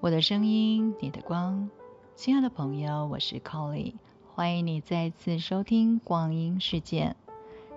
[0.00, 1.68] 我的声音，你的光，
[2.14, 3.94] 亲爱的朋友，我是 Colly，
[4.32, 7.16] 欢迎你再次收听光阴世界，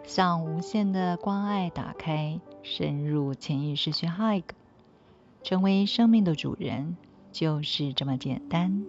[0.04, 4.44] 向无限的关爱打开，深入潜意识去 Hug，
[5.42, 6.96] 成为生命的主人，
[7.32, 8.86] 就是这么简单。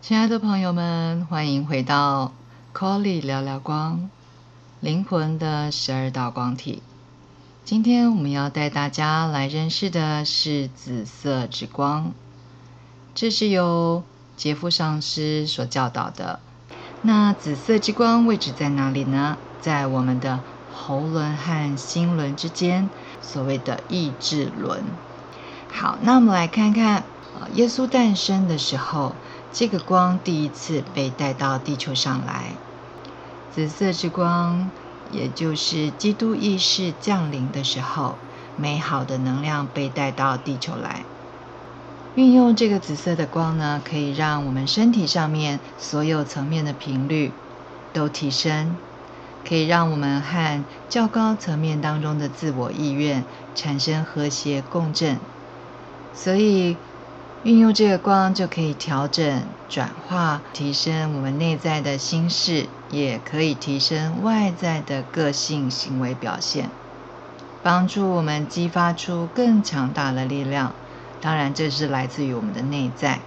[0.00, 2.32] 亲爱的朋友们，欢迎回到
[2.72, 4.08] Colly 聊聊光。
[4.82, 6.82] 灵魂的十二道光体。
[7.64, 12.10] 今天我们要带大家来认识的是紫色之光，
[13.14, 14.02] 这是由
[14.36, 16.40] 杰夫上师所教导的。
[17.02, 19.36] 那紫色之光位置在哪里呢？
[19.60, 20.40] 在我们的
[20.74, 22.90] 喉轮和心轮之间，
[23.20, 24.82] 所谓的意志轮。
[25.70, 27.04] 好，那我们来看看，
[27.54, 29.14] 耶稣诞生的时候，
[29.52, 32.54] 这个光第一次被带到地球上来。
[33.54, 34.70] 紫色之光，
[35.10, 38.16] 也就是基督意识降临的时候，
[38.56, 41.04] 美好的能量被带到地球来。
[42.14, 47.30] 运用这个紫色的光呢，可以让我们身体上面所有层面的频率
[47.92, 48.74] 都提升，
[49.46, 53.22] 可以让我们和较高层面当中的自我意愿
[53.54, 55.20] 产生和谐共振。
[56.14, 56.78] 所以。
[57.44, 66.70] 运用这个光就可以调整、转化、提升我们内在的心事，也可以提升外在的个性行为表现，
[67.60, 70.72] 帮助我们激发出更强大的力量。
[71.20, 73.18] 当然，这是来自于我们的内在。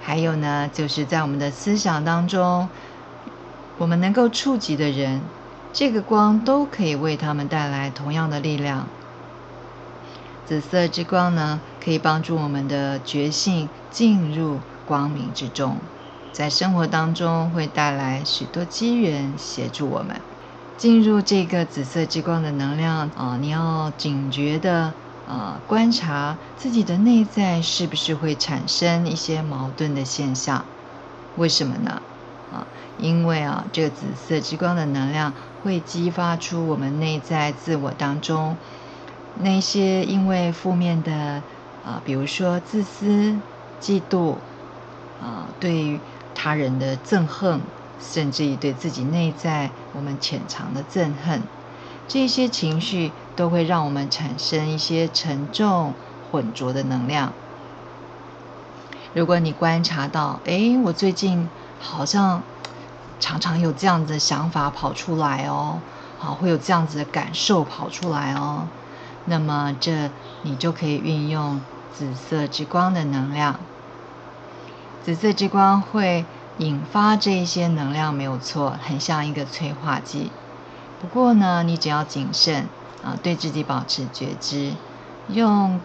[0.00, 2.68] 还有呢，就是在我们的思想当中，
[3.76, 5.20] 我们能够触及的人，
[5.72, 8.86] 这个光都可以为他们带来同样的力量。
[10.46, 15.76] 紫色之光呢，可以帮助我们的觉性进入光明之中，
[16.32, 20.20] 在生活当中会带来许多机缘，协助我们
[20.76, 23.38] 进入这个紫色之光的能量啊！
[23.40, 24.92] 你要警觉的
[25.28, 30.64] 啊，观察自己的内在是不是会产生一些矛盾的现象？
[31.36, 32.02] 为什么呢？
[32.52, 32.66] 啊，
[32.98, 35.32] 因为啊，这个紫色之光的能量
[35.62, 38.56] 会激发出我们内在自我当中。
[39.38, 41.42] 那些因为负面的
[41.86, 43.40] 啊，比如说自私、
[43.80, 44.34] 嫉妒
[45.20, 46.00] 啊，对于
[46.34, 47.60] 他人的憎恨，
[48.00, 51.44] 甚至于对自己内在我们潜藏的憎恨，
[52.08, 55.94] 这些情绪都会让我们产生一些沉重、
[56.32, 57.32] 浑浊的能量。
[59.14, 61.48] 如果你观察到，哎，我最近
[61.78, 62.42] 好像
[63.20, 65.80] 常常有这样子的想法跑出来哦，
[66.18, 68.66] 好，会有这样子的感受跑出来哦。
[69.28, 70.10] 那么，这
[70.42, 71.60] 你就可以运用
[71.94, 73.60] 紫色之光的能量。
[75.04, 76.24] 紫色之光会
[76.58, 80.30] 引发这一些能量，没有错，很像一个催化剂。
[81.00, 82.66] 不过呢，你只要谨慎
[83.04, 84.72] 啊，对自己保持觉知，
[85.28, 85.78] 用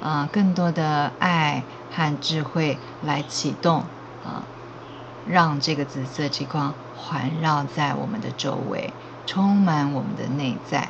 [0.00, 3.80] 啊更多的爱和智慧来启动
[4.24, 4.44] 啊，
[5.26, 8.92] 让这个紫色之光环绕在我们的周围，
[9.26, 10.88] 充满我们的内在。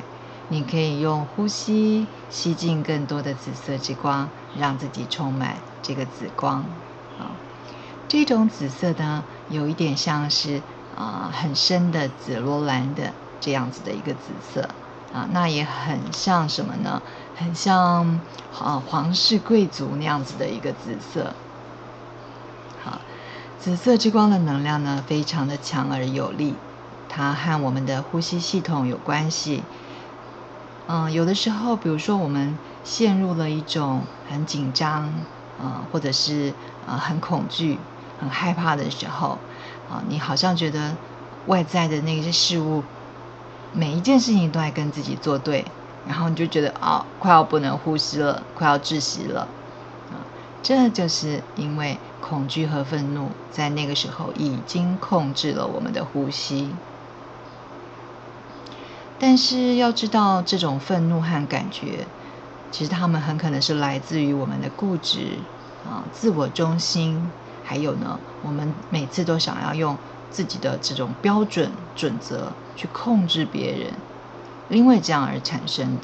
[0.49, 6.65] 你可以用呼吸吸进更多的紫色之光，让自己充满这个紫光。
[7.19, 7.31] 啊，
[8.07, 10.61] 这种紫色呢，有一点像是
[10.97, 14.69] 啊很深的紫罗兰的这样子的一个紫色。
[15.13, 17.03] 啊，那也很像什么呢？
[17.35, 18.19] 很像
[18.59, 21.35] 啊皇室贵族那样子的一个紫色。
[22.83, 22.99] 好，
[23.59, 26.55] 紫色之光的能量呢，非常的强而有力，
[27.09, 29.63] 它和我们的呼吸系统有关系。
[30.87, 35.03] 嗯，有的时候，比如说我们陷入了一种很紧张，
[35.57, 36.53] 啊，或者是
[36.85, 37.79] 啊很恐惧、
[38.19, 39.37] 很害怕的时候，
[39.89, 40.95] 啊，你好像觉得
[41.47, 42.83] 外在的那些事物，
[43.71, 45.65] 每一件事情都在跟自己作对，
[46.07, 49.47] 然后你就觉得啊，快要不能呼吸了，快要窒息了，
[50.61, 56.69] 这就是因为恐惧和愤怒在那个时候已经控制了我们的呼吸。
[59.19, 62.05] 但是要知道，这种愤怒和感觉，
[62.73, 65.37] 其实他们很可能是来自于我们的固执
[65.85, 67.31] 啊、自我中心，
[67.63, 69.95] 还有呢，我们每次都想要用
[70.31, 73.93] 自己的这种标准准则去控制别人，
[74.69, 75.99] 因为这样而产生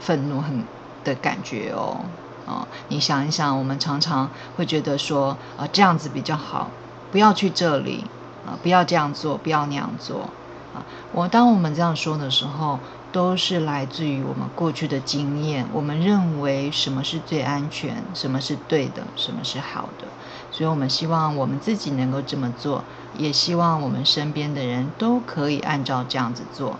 [0.00, 0.64] 愤怒很
[1.04, 2.00] 的感觉哦。
[2.46, 6.70] 啊，你想一想，我们常常会觉得说，啊，这样子比较好，
[7.10, 8.04] 不要去这里
[8.46, 10.30] 啊，不要这样做，不要那样做
[10.72, 10.86] 啊。
[11.12, 12.78] 我当我们这样说的时候，
[13.16, 15.66] 都是来自于我们过去的经验。
[15.72, 20.06] 我们认为什么是最安全，什么是对的，什么是好的，
[20.52, 22.84] 所以我们希望我们自己能够这么做，
[23.16, 26.78] 也希望我们身边的人都可以按照这样子做。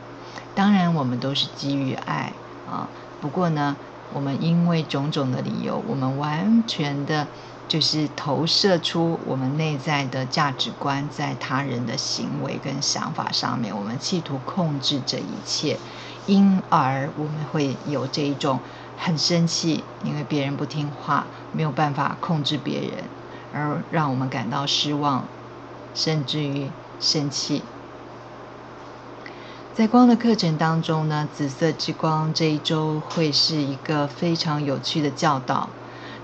[0.54, 2.34] 当然我们都是基于爱
[2.70, 2.86] 啊。
[3.18, 3.74] 不过呢，
[4.12, 7.26] 我们因为种种的理由，我们完全的，
[7.66, 15.78] 就是投射出我们内在的价值观在他人的行为跟想法上面，我们企图控制这一切，
[16.26, 18.58] 因而我们会有这一种
[18.96, 23.05] 很生气，因为别人不听话，没有办法控制别人，
[23.52, 25.25] 而让我们感到失望，
[25.94, 26.69] 甚至于
[27.00, 27.62] 生气。
[29.73, 35.69] 在光的课程当中呢，紫色之光这一周会是一个非常有趣的教导，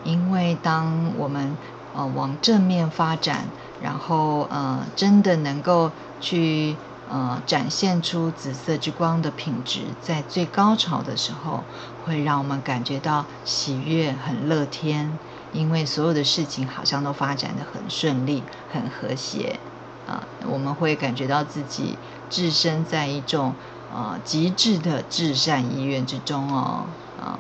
[0.04, 1.54] 因为当我们
[1.92, 3.46] 呃往正面发展，
[3.78, 6.76] 然后呃真的能够去
[7.12, 11.62] 呃展现出紫色之光的品质，在最高潮的时候，
[12.04, 15.18] 会让我们感觉到喜悦、很乐天，
[15.52, 18.42] 因为所有的事情好像都发展的很顺利、
[18.72, 19.60] 很和谐。
[20.08, 21.96] 啊，我们会感觉到自己
[22.30, 23.54] 置身在一种
[23.94, 26.86] 啊极致的至善意愿之中哦
[27.20, 27.38] 啊。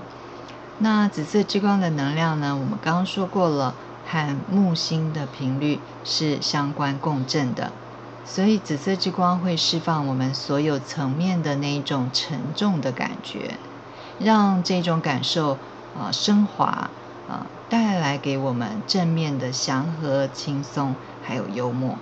[0.78, 2.54] 那紫色之光的能量呢？
[2.54, 3.74] 我们刚刚说过了，
[4.06, 7.72] 和木星的频率是相关共振的，
[8.24, 13.58] 所以紫色之光会释放我们所有层面的那一种沉重的感觉，
[14.16, 15.60] 让这种感受
[15.92, 16.92] 啊升华
[17.26, 21.98] 啊，带来给我们正面的祥和、轻松，还有幽默。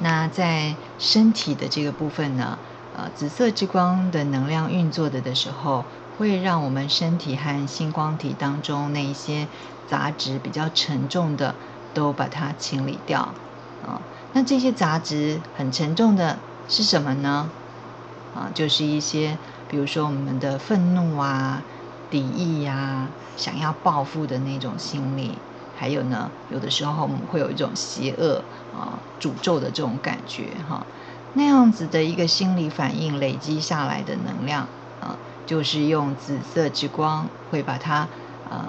[0.00, 2.58] 那在身体的这个部分呢，
[2.92, 9.48] 呃，紫色之光的能量运作的的时候，会让我们身体和星光体当中那一些
[9.86, 11.54] 杂质比较沉重的，
[11.94, 13.36] 都把它清理掉
[13.80, 14.02] 啊。
[14.34, 16.36] 那这些杂质很沉重的
[16.68, 17.48] 是什么呢？
[18.34, 19.38] 啊，就是一些，
[19.68, 21.62] 比如说我们的愤怒啊、
[22.10, 25.38] 敌意呀、想要报复的那种心理。
[25.76, 28.42] 还有呢，有的时候我们会有一种邪恶
[28.76, 30.84] 啊、诅咒的这种感觉哈，
[31.34, 34.66] 那样子的一个心理反应累积下来的能量
[35.00, 35.16] 啊，
[35.46, 38.08] 就是用紫色之光会把它
[38.50, 38.66] 呃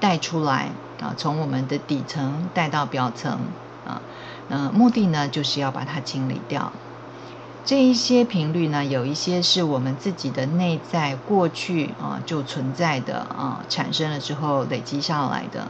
[0.00, 0.70] 带出来
[1.00, 3.38] 啊，从我们的底层带到表层
[3.86, 4.00] 啊，
[4.48, 6.72] 呃，目的呢就是要把它清理掉。
[7.64, 15.68] 这一些频率呢，有一些是我们自己的内在过去啊就存在的啊，产生了之后累积下来的。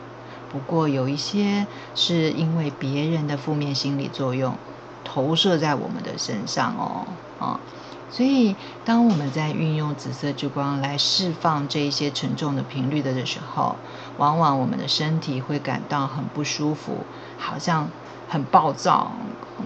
[0.53, 4.59] 不过有一些是因为别人的负面心理作用
[5.05, 7.07] 投射在我们的身上哦，
[7.39, 7.61] 啊，
[8.09, 13.77] 所以当我们在运用紫色之光来释放这一些沉重的频率的的时候，
[14.17, 17.05] 往往我们的身体会感到很不舒服，
[17.37, 17.91] 好像
[18.29, 19.11] 很暴躁，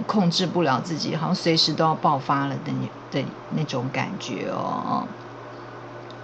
[0.06, 2.72] 控制不了自己，好像随时都要爆发了的
[3.10, 5.06] 的那种感觉哦。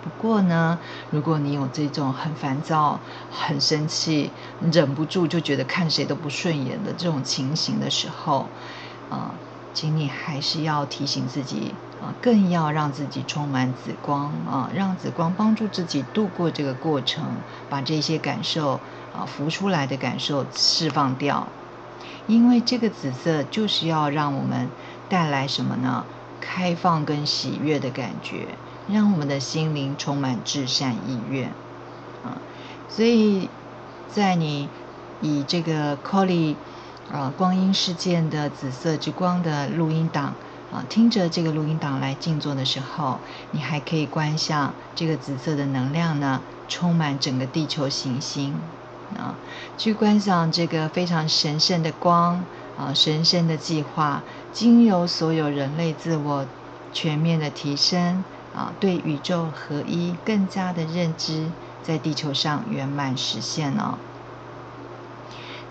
[0.00, 0.78] 不过呢，
[1.10, 8.48] 如果你有这种很烦躁、很生气、忍不住就觉得看谁都不顺眼的这种情形的时候，
[9.08, 9.34] 啊，
[9.76, 17.22] 请你还是要提醒自己啊，更要让自己充满紫光啊，让紫光帮助自己度过这个过程，
[17.68, 18.80] 把这些感受
[19.14, 21.46] 啊浮出来的感受释放掉，
[22.26, 24.70] 因为这个紫色就是要让我们
[25.10, 26.06] 带来什么呢？
[26.40, 28.48] 开放跟喜悦的感觉。
[28.88, 31.48] 让我们的心灵充满至善意愿，
[32.24, 32.38] 啊，
[32.88, 33.50] 所以
[34.08, 34.68] 在你
[35.20, 36.54] 以这个 colly
[37.16, 40.34] 啊光阴事件的紫色之光的录音档
[40.70, 43.18] 啊，听着这个录音档来静坐的时候，
[43.52, 48.54] 你还可以观想这个紫色的能量呢，充满整个地球行星
[49.16, 49.34] 啊，
[49.78, 52.44] 去观想这个非常神圣的光
[52.76, 56.46] 啊，神圣的计划，经由所有人类自我
[56.92, 58.22] 全面的提升。
[58.54, 61.46] 啊，对宇宙合一更加的认知，
[61.82, 63.98] 在地球上圆满实现了。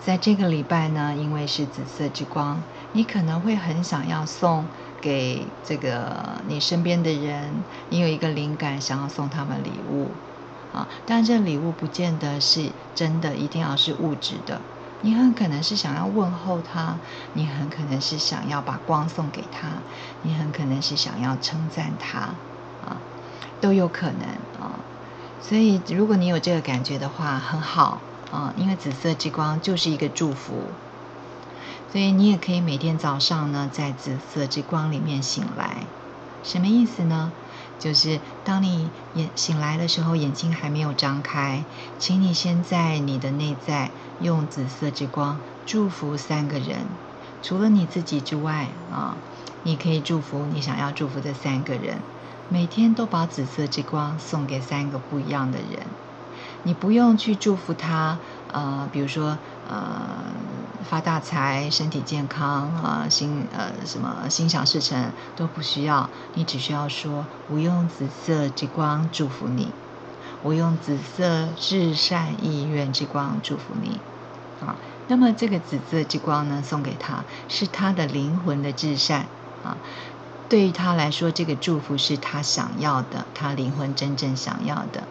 [0.06, 4.64] 在这个礼拜呢，因为是紫色之光，你可能会很想要送
[5.00, 10.12] 给这个你身边的人，你有一个灵感想要送他们礼物
[10.72, 14.60] 啊，但这礼物不见得是真的，一定要是物质的。
[15.00, 17.00] 你很可能是想要问候他，
[17.32, 19.66] 你很可能是想要把光送给他，
[20.22, 22.20] 你很可能是想要称赞他。
[22.86, 23.02] 啊，
[23.60, 24.78] 都有可能啊，
[25.40, 30.64] 所以如果你有这个感觉的话，很好啊，因为紫色之光就是一个祝福，
[31.92, 35.86] 所以你也可以每天早上呢，在紫色之光里面醒来，
[36.42, 37.32] 什么意思呢？
[37.78, 41.64] 就是当你眼醒来的时候，眼睛还没有张开，
[41.98, 43.90] 请你先在你的内在
[44.20, 46.86] 用紫色之光祝福三个人，
[47.42, 49.14] 除了你自己之外啊，
[49.62, 51.98] 你可以祝福你想要祝福的三个人。
[52.48, 55.80] 每天都把紫色之光送给三个不一样的人，
[56.66, 58.18] 你不用去祝福他，
[58.48, 60.34] 呃，比如说，呃，
[60.82, 69.72] 发大财、身体健康啊、心呃什么心想事成都不需要，你只需要说：“我用紫色之光祝福你，
[70.42, 74.00] 我用紫色至善意愿之光祝福你。”
[74.66, 74.74] 啊，
[75.06, 79.26] 那么这个紫色之光呢，送给他是他的灵魂的至善
[79.62, 79.76] 啊。
[80.48, 85.06] 对于他来说，这个祝福是他想要的，他灵魂真正想要的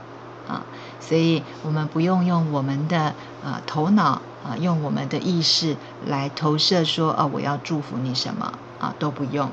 [0.47, 0.63] 啊。
[0.99, 9.49] 所以，我们不用用我们的呃头脑啊，用我们的意识来投射说，哦，我要祝福你什么啊，都不用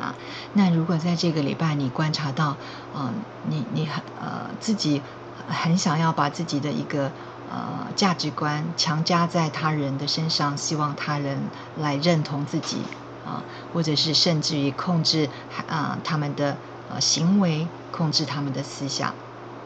[0.00, 0.14] 啊。
[0.54, 2.56] 那如果在这个礼拜你观察到，
[2.96, 3.12] 嗯，
[3.48, 5.02] 你你很呃自己
[5.46, 7.12] 很想要把自己的一个
[7.50, 11.38] 呃价值观强加在他人的身上，希望他人
[11.76, 12.78] 来认同自己。
[13.26, 15.28] 啊，或者是甚至于控制
[15.68, 16.56] 啊他们的
[16.90, 19.12] 呃行为，控制他们的思想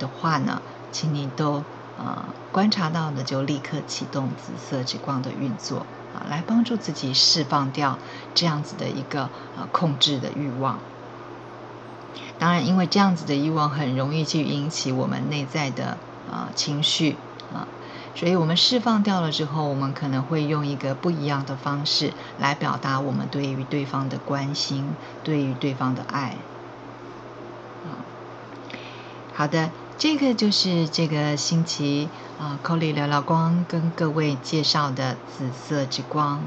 [0.02, 1.62] 的话呢，请你都
[1.96, 7.96] 呃观察到的就立刻启动紫色之光的运作啊，来帮助自己释放掉
[8.34, 10.80] 这样子的一个呃控制的欲望。
[12.40, 15.96] 当然，因为这样子的欲望很容易去引起我们内在的
[16.28, 17.16] 啊情绪
[17.54, 17.68] 啊。
[18.16, 24.84] 所以，我们释放掉了之后，我们可能会用一个不一样的方式来表达我们对于对方的关心，
[25.22, 26.36] 对于对方的爱。
[29.34, 29.70] 好的，
[30.02, 36.40] 这个就是这个星期啊 c o l y 聊聊光跟各位介绍的紫色之光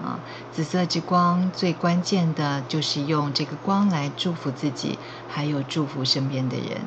[0.00, 0.20] 啊，
[0.52, 4.96] 紫色之光最关键的就是用这个光来祝福自己，
[5.28, 6.82] 还有祝福身边的人。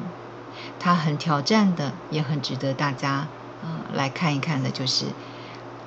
[0.80, 3.28] 它很挑战的，也很值得大家。
[3.62, 5.08] 啊，来看一看的，就是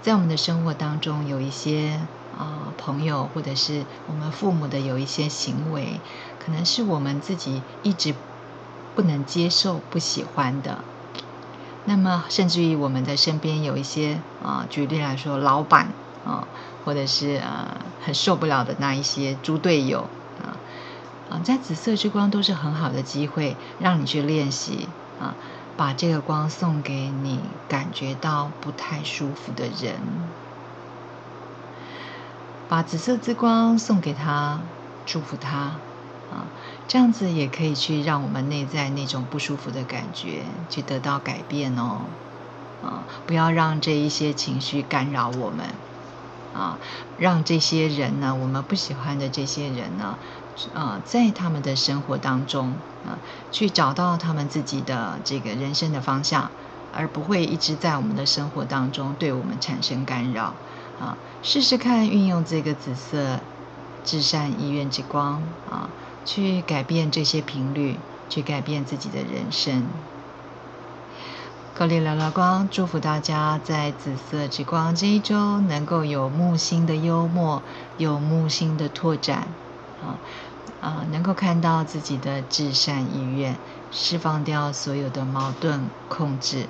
[0.03, 1.99] 在我们的生活当中，有一些
[2.39, 5.99] 啊朋友，或者是我们父母的有一些行为，
[6.39, 8.15] 可能是我们自己一直
[8.97, 10.83] 不能接受、不喜欢的。
[11.85, 15.93] 那么，甚至于我们的身边有一些啊，举例来说，老板
[16.25, 16.49] 啊，
[16.85, 20.09] 或者是呃很受不了的那一些猪队友
[20.43, 20.59] 啊
[21.31, 24.89] 啊，在紫色之光都是很好的机会，让你去练习
[25.21, 25.35] 啊。
[25.77, 27.39] 把这个光送给你
[27.69, 30.01] 感觉到不太舒服的人，
[32.67, 34.61] 把紫色之光送给他，
[35.05, 35.77] 祝福他
[36.33, 36.49] 啊，
[36.89, 42.03] 这样子也可以去让我们内在那种不舒服的感觉去得到改变哦，
[42.83, 45.67] 啊，不要让这一些情绪干扰我们
[46.53, 46.79] 啊，
[47.19, 50.17] 让这些人呢，我们不喜欢的这些人呢。
[50.73, 53.21] 啊，在他们的生活当中啊，
[53.53, 56.51] 去找到他们自己的这个人生的方向，
[56.93, 60.55] 而不会一直在我们的生活当中对我们产生干扰
[60.99, 61.19] 啊。
[61.43, 63.41] 试试看运用这个紫色
[64.03, 65.91] 至善意愿之光啊，
[66.27, 67.97] 去改变这些频率，
[68.29, 69.87] 去改变自己的人生。
[71.79, 77.63] 高丽聊聊光，祝福大家在紫色之光这一周能够有木星的幽默，
[77.97, 79.47] 有木星的拓展。
[80.03, 80.17] 啊，
[80.81, 83.57] 啊，能够看到自己的至善意愿，
[83.93, 86.67] 释放掉所有的矛盾控制。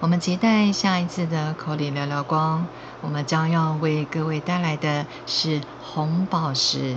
[0.00, 2.66] 我们期待下一次的口里聊聊光，
[3.00, 6.96] 我们将要为各位带来的是红宝石